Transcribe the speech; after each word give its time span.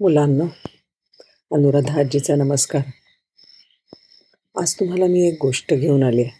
मुलांना. 0.00 0.44
अनुराधा 1.52 2.00
आजीचा 2.00 2.34
नमस्कार. 2.34 2.82
आज 4.60 4.74
तुम्हाला 4.74 5.06
मी 5.06 5.28
एक 5.28 5.38
गोष्ट 5.42 5.74
घेऊन 5.74 6.02
आली 6.02 6.22
आहे. 6.22 6.30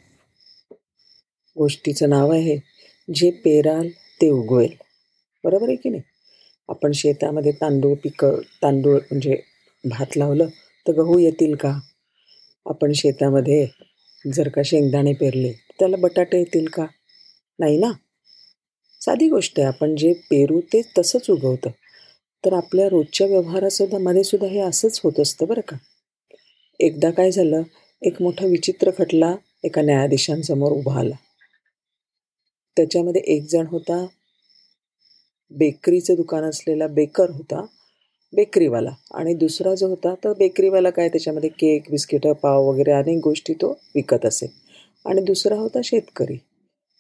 गोष्टीचं 1.57 2.09
नाव 2.09 2.33
आहे 2.33 2.59
जे 3.15 3.31
पेराल 3.31 3.89
ते 3.89 4.31
उगवेल. 4.31 4.73
बरोबर 5.45 5.67
आहे 5.67 5.77
की 5.77 5.89
नाही? 5.89 6.03
आपण 6.69 6.93
शेतामध्ये 6.93 7.53
तांदूळ 7.53 7.95
पिक 7.95 8.25
तांदूळ 8.63 8.95
म्हणजे 8.95 9.43
भात 9.85 10.17
लावलं 10.17 10.47
तर 10.89 10.93
गहू 10.93 11.19
येतील 11.19 11.55
का? 11.55 11.79
आपण 12.67 12.93
शेतामध्ये 12.93 13.67
जर 14.33 14.49
का 14.49 14.63
शेंगदाणे 14.65 15.13
पेरले 15.13 15.53
त्याला 15.53 15.97
बटाटे 15.97 16.39
येतील 16.39 16.69
का? 16.69 16.87
नाही 17.59 17.77
ना? 17.77 17.93
साधी 19.01 19.29
गोष्ट 19.29 19.59
आहे 19.59 19.69
आपण 19.69 19.97
जे 19.97 20.13
पेरू 20.13 20.61
ते 20.61 20.83
तसंच 20.99 21.31
उगवतं. 21.31 21.71
तर 22.45 22.53
आपल्या 22.53 22.89
रोजच्या 22.89 23.27
व्यवहारासुद्धा 23.27 23.99
मध्ये 23.99 24.25
सुद्धा 24.25 24.49
हे 24.49 24.61
असंच 24.61 25.01
होत 25.05 25.21
असतं 25.21 25.47
बरं 25.47 25.61
का. 25.61 25.77
एकदा 26.81 27.11
काय 27.11 27.31
झालं 27.31 27.63
एक 28.03 28.23
मोठा 28.23 28.47
विचित्र 28.47 28.91
खटला 28.99 29.35
एका 29.65 29.83
न्यायाधीशांसमोर 29.83 30.73
उभा 30.73 30.99
आला. 30.99 31.15
त्याच्यामध्ये 32.77 33.23
एक 33.27 33.47
जण 33.49 33.67
होता 33.67 34.07
बेकरीचं 35.51 36.15
दुकान 36.15 36.45
असलेला 36.45 36.87
बेकर 36.87 37.31
होता 37.31 37.65
बेकरीवाला. 38.33 38.91
आणि 39.15 39.35
दुसरा 39.35 39.75
जो 39.75 39.89
होता 39.89 40.15
तर 40.25 40.33
बेकरीवाला 40.33 40.91
काय 40.91 41.09
त्याच्यामध्ये 41.09 41.51
केक 41.51 41.91
बिस्किटं 41.91 42.33
पाव 42.33 42.69
वगैरे 42.69 42.93
अनेक 42.93 43.19
गोष्टी 43.25 43.55
तो 43.55 43.71
विकत 43.95 44.27
असे. 44.27 44.47
आणि 45.07 45.21
दुसरा 45.21 45.57
होता 45.57 45.81
शेतकरी. 45.85 46.37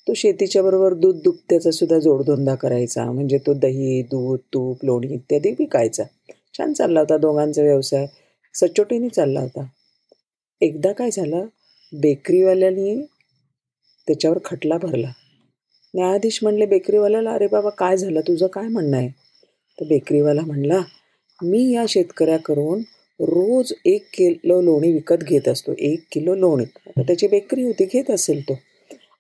तो 0.06 0.14
शेतीच्या 0.14 0.62
बरोबर 0.62 0.94
दूध 0.94 1.16
दुभत्याचा 1.22 1.70
सुद्धा 1.70 1.98
जोडधंदा 1.98 2.54
करायचा. 2.54 3.04
म्हणजे 3.12 3.38
तो 3.38 3.54
दही 3.54 4.02
दूध 4.02 4.38
तूप 4.54 4.84
लोणी 4.84 5.14
इत्यादी 5.14 5.50
विकायचा 5.50 6.04
छान 6.58 6.72
चालला 6.72 7.00
होता 7.00 7.16
दोघांचा 7.16 7.62
व्यवसाय. 7.62 8.06
सचोटीने 8.54 9.08
चालला 9.08 9.40
होता. 9.40 9.66
एकदा 10.60 10.92
काय 10.92 11.10
झालं? 11.10 11.46
बेकरीवाल्यानी 11.92 13.02
त्याच्यावर 14.06 14.38
खटला 14.44 14.76
भरला. 14.78 15.10
न्यायाधीश 15.94 16.38
म्हणले 16.42 16.66
बेकरीवाल्याला 16.66 17.30
अरे 17.30 17.46
बाबा 17.46 17.70
काय 17.70 17.96
झालं? 17.96 18.20
तुझं 18.20 18.46
काय 18.46 18.68
म्हणणं 18.68 18.96
आहे? 18.96 19.08
तर 19.78 19.86
बेकरीवाला 19.88 20.40
म्हणला 20.40 20.80
मी 21.42 21.70
या 21.72 21.84
शेतकऱ्याकडून 21.88 22.80
रोज 23.20 23.72
एक 23.84 24.06
किलो 24.14 24.60
लोणी 24.60 24.92
विकत 24.92 25.22
घेत 25.22 25.48
असतो. 25.48 25.72
एक 25.78 26.04
किलो 26.12 26.34
लोणी. 26.34 26.64
आता 26.64 27.02
त्याची 27.02 27.26
बेकरी 27.26 27.62
होती 27.62 27.84
घेत 27.84 28.10
असेल 28.10 28.42
तो. 28.42 28.58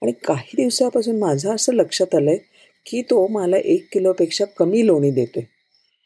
आणि 0.02 0.12
काही 0.12 0.56
दिवसापासून 0.56 1.18
माझं 1.18 1.54
असं 1.54 1.72
लक्षात 1.72 2.14
आलं 2.14 2.30
आहे 2.30 2.38
की 2.86 3.02
तो 3.02 3.26
मला 3.26 3.56
एक 3.56 3.86
किलोपेक्षा 3.92 4.44
कमी 4.44 4.86
लोणी 4.86 5.10
देतो 5.10 5.40
आहे 5.40 5.54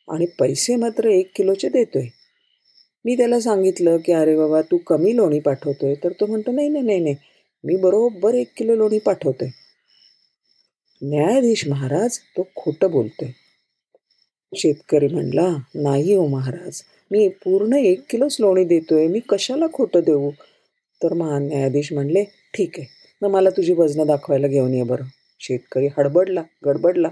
आणि 0.08 0.27
पैसे 0.38 0.77
मात्र 0.77 1.08
एक 1.08 1.30
किलोचे 1.36 1.69
देतो 1.69 1.98
आहे 1.98 2.08
मी 3.05 3.16
त्याला 3.16 3.41
सांगितलं 3.41 3.96
की 3.96 4.12
अरे 4.12 4.36
बाबा 4.36 4.61
तू 4.62 4.77
कमी 4.77 5.16
लोणी 5.16 5.41
पाठवतो 5.41 5.86
आहे 5.86 5.94
तर 5.94 6.12
तो 6.12 6.27
म्हणतो 6.27 6.52
नाही 6.52 6.68
नाही 6.68 6.84
नाही 6.84 7.00
नाही. 7.00 7.14
मी 7.64 7.77
बरोबर 7.77 8.34
एक 8.34 8.48
किलो 8.56 8.74
लोणी 8.74 8.98
पाठवतो 8.98 9.44
आहे 9.44 9.58
न्यायाधीश 11.02 11.66
महाराज 11.68 12.18
तो 12.36 12.46
खोटं 12.56 12.91
बोलतो 12.91 13.24
आहे 13.24 14.56
शेतकरी 14.56 15.06
म्हणला 15.06 15.48
नाही 15.74 16.14
हो 16.14 16.27
महाराज 16.27 16.83
मी 17.11 17.28
पूर्ण 17.28 17.74
एक 17.74 18.00
किलोच 18.11 18.36
लोणी 18.41 18.64
देतो 18.64 18.96
आहे 18.96 19.06
मी 19.06 19.20
कशाला 19.28 19.66
खोटं 19.72 20.00
देऊ? 20.00 20.30
तर 21.02 21.12
महान 21.12 21.46
न्यायाधीश 21.46 21.92
म्हणले 21.92 22.24
ठीक 22.55 22.78
आहे. 22.78 23.00
मग 23.23 23.31
मला 23.31 23.51
तुझी 23.51 23.73
वजनं 23.73 24.07
दाखवायला 24.07 24.47
घेऊन 24.47 24.75
ये 24.75 24.83
बरं. 24.83 25.05
शेतकरी 25.41 25.87
हडबडला 25.87 26.43
गडबडला 26.67 27.09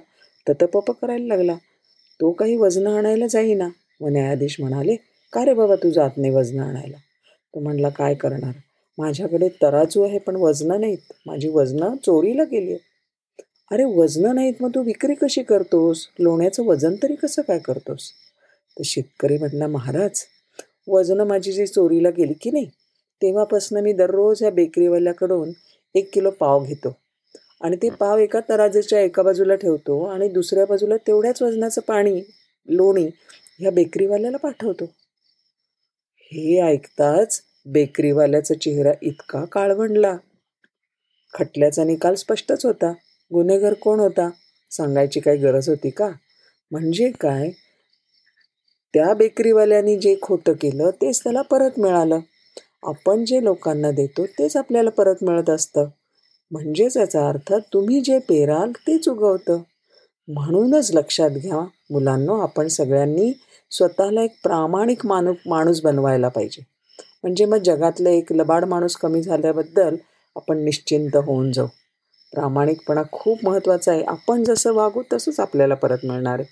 ततपप 0.48 0.90
करायला 0.90 1.26
लागला. 1.26 1.56
तो 2.20 2.32
काही 2.32 2.56
वजनं 2.56 2.96
आणायला 2.98 3.26
जाईना. 3.26 3.68
व 4.00 4.08
न्यायाधीश 4.08 4.56
म्हणाले 4.60 4.96
का 5.32 5.44
रे 5.44 5.54
बाबा 5.54 5.74
तू 5.76 5.90
जात 5.90 6.10
नाही 6.16 6.32
वजनं 6.34 6.62
आणायला? 6.62 6.96
तो 7.54 7.60
म्हणला 7.60 7.88
काय 7.88 8.14
करणार? 8.14 8.52
माझ्याकडे 8.98 9.48
तराजू 9.48 10.02
आहे 10.02 10.18
पण 10.18 10.36
वजनं 10.36 10.80
नाहीत. 10.80 11.12
माझी 11.26 11.48
वजनं 11.48 11.96
चोरीला 11.96 12.44
गेली 12.44 12.70
आहेत 12.70 13.42
अरे 13.70 13.84
वजनं 13.84 14.34
नाहीत 14.34 14.54
मग 14.60 14.70
तू 14.74 14.82
विक्री 14.82 15.14
कशी 15.14 15.42
करतोस? 15.42 16.08
लोण्याचं 16.18 16.64
वजन 16.64 16.94
तरी 17.02 17.14
कसं 17.14 17.42
काय 17.42 17.58
करतोस? 17.58 18.10
तर 18.78 18.82
शेतकरी 18.84 19.38
म्हणला 19.38 19.66
महाराज 19.66 20.24
वजनं 20.88 21.24
माझी 21.24 21.52
जी 21.52 21.66
चोरीला 21.66 22.10
गेली 22.10 22.32
की 22.32 22.50
नाही? 22.50 22.66
तेव्हापासून 23.22 23.80
मी 23.80 23.92
दररोज 23.92 24.42
या 24.42 24.50
बेकरीवाल्याकडून 24.50 25.50
एक 25.94 26.10
किलो 26.14 26.30
पाव 26.30 26.64
घेतो. 26.64 26.96
आणि 27.60 27.76
ते 27.76 27.90
पाव 27.90 28.18
एका 28.18 28.40
तराजूच्या 28.48 29.00
एका 29.00 29.22
बाजूला 29.22 29.54
ठेवतो 29.54 30.04
आणि 30.04 30.28
दुसऱ्या 30.28 30.66
बाजूला 30.66 30.96
तेवढ्याच 30.96 31.42
वजनाचं 31.42 31.80
पाणी 31.80 32.22
लोणी 32.68 33.08
ह्या 33.60 33.70
बेकरीवाल्याला 33.70 34.36
पाठवतो. 34.36 34.84
हे 36.32 36.60
ऐकताच 36.60 37.42
बेकरीवाल्याचा 37.66 38.54
चेहरा 38.54 38.92
इतका 39.02 39.44
काळवंडला 39.44 40.16
खटल्याचा 41.34 41.84
निकाल 41.84 42.14
स्पष्टच 42.14 42.66
होता. 42.66 42.92
गुन्हेगार 43.32 43.74
कोण 43.74 44.00
होता? 44.00 44.30
सांगायची 44.70 45.20
काही 45.20 45.38
गरज 45.38 45.68
होती 45.68 45.90
का? 45.90 46.08
म्हणजे 46.70 47.10
काय? 47.20 47.50
त्या 48.94 49.14
बेकरीवाल्याने 49.14 49.98
जे 49.98 50.16
खोटं 50.22 50.52
केलं 50.52 50.90
तेच 50.90 51.22
त्याला 51.22 51.42
परत 51.42 51.70
मिळालं. 51.78 52.18
आपण 52.82 53.24
जे 53.24 53.44
लोकांना 53.44 53.90
देतो 53.90 54.26
तेच 54.26 54.56
आपल्याला 54.56 54.90
परत 54.90 55.14
मिळत 55.22 55.50
असतं. 55.50 55.86
म्हणजेच 56.50 56.96
याचा 56.96 57.28
अर्थ 57.28 57.52
तुम्ही 57.72 58.00
जे 58.00 58.18
पेराल 58.18 58.72
तेच 58.72 59.08
उगवतं. 59.08 59.58
म्हणूनच 60.28 60.90
लक्षात 60.94 61.30
घ्या 61.30 61.60
मुलांना 61.90 62.42
आपण 62.42 62.66
सगळ्यांनी 62.66 63.32
स्वतःला 63.70 64.22
एक 64.22 64.36
प्रामाणिक 64.42 65.06
माणू 65.06 65.32
माणूस 65.46 65.80
बनवायला 65.82 66.28
पाहिजे. 66.28 66.62
म्हणजे 67.22 67.44
मग 67.44 67.56
जगातलं 67.56 68.08
एक 68.08 68.32
लबाड 68.32 68.64
माणूस 68.64 68.96
कमी 68.96 69.22
झाल्याबद्दल 69.22 69.96
आपण 70.36 70.64
निश्चिंत 70.64 71.16
होऊन 71.16 71.52
जाऊ. 71.52 71.66
प्रामाणिकपणा 72.32 73.02
खूप 73.12 73.38
महत्त्वाचा 73.44 73.92
आहे. 73.92 74.04
आपण 74.04 74.44
जसं 74.44 74.72
वागू 74.72 75.02
तसंच 75.12 75.40
आपल्याला 75.40 75.74
परत 75.74 75.98
मिळणार 76.04 76.38
आहे. 76.38 76.48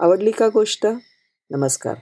आवडली 0.00 0.30
का 0.30 0.48
गोष्ट? 0.48 0.86
नमस्कार. 1.50 1.94